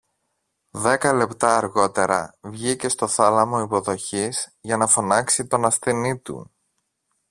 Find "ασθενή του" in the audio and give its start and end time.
5.65-6.51